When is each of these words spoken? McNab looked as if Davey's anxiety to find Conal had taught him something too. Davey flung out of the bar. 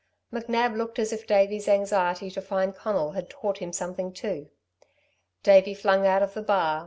McNab 0.33 0.75
looked 0.75 0.97
as 0.97 1.13
if 1.13 1.27
Davey's 1.27 1.67
anxiety 1.67 2.31
to 2.31 2.41
find 2.41 2.75
Conal 2.75 3.11
had 3.11 3.29
taught 3.29 3.59
him 3.59 3.71
something 3.71 4.11
too. 4.11 4.49
Davey 5.43 5.75
flung 5.75 6.07
out 6.07 6.23
of 6.23 6.33
the 6.33 6.41
bar. 6.41 6.79